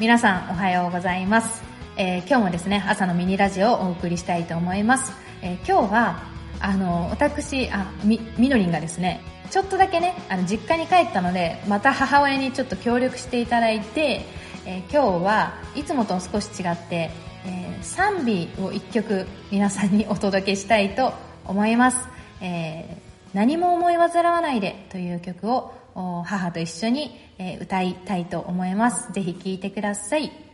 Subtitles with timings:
[0.00, 1.60] 皆さんおはようございます。
[1.96, 5.12] えー、今日もですね、朝のミニラジオをお送りしたいと思います。
[5.42, 6.22] えー、今日は、
[6.60, 14.24] あの、私、あ、み、みのりんがですね、ちょっとだけね、あの、実家に帰ったので、また母親にちょっと協力していただいて、
[14.66, 17.10] えー、今日はいつもと少し違って、
[17.44, 21.12] えー、賛美を一曲皆さんにお届けしたいと
[21.44, 21.98] 思います。
[22.40, 23.07] えー、
[23.38, 27.16] 何も思い煩わないでという曲を母と一緒に
[27.60, 29.12] 歌いたいと思います。
[29.12, 30.47] ぜひ聴いてください。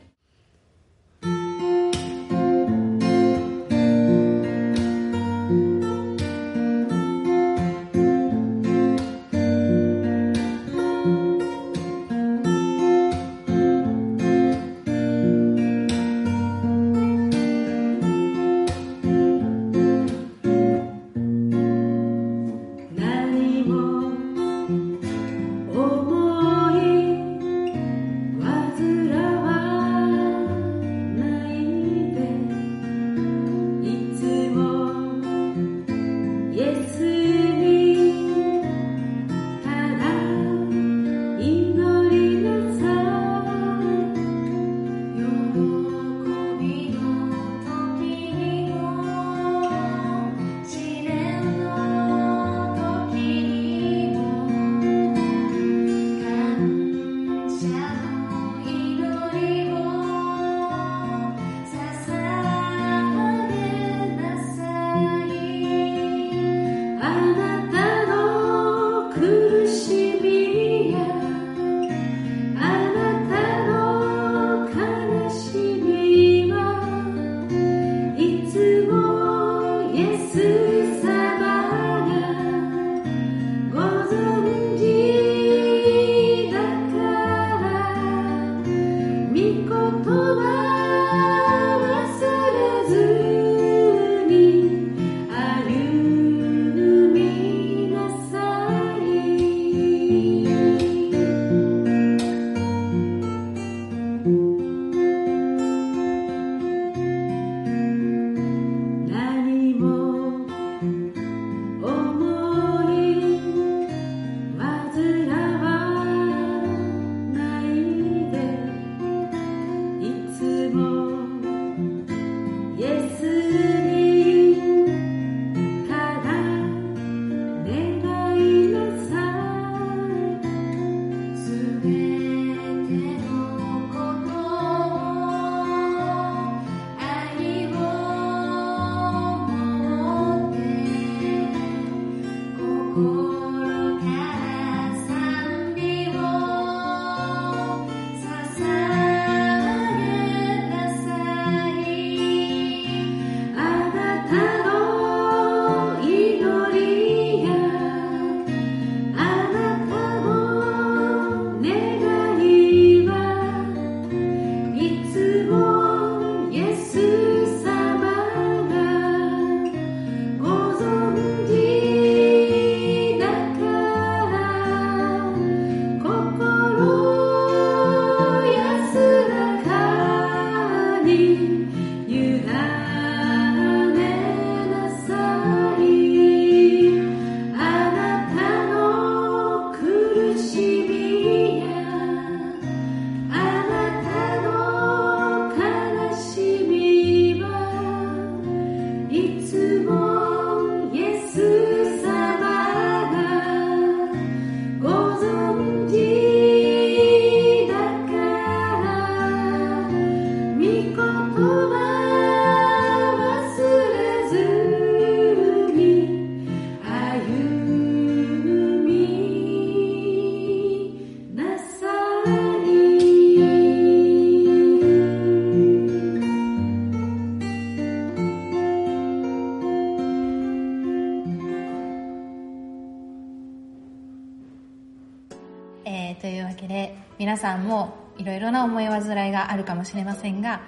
[235.84, 240.60] えー、というわけで皆さんもいろいろな思い煩いがあるかもしれませんが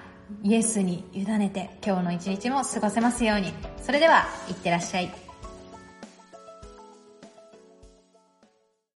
[0.42, 3.52] イエスに委ねて今日の一日も過ごせますように。
[3.80, 5.25] それではいってらっしゃい。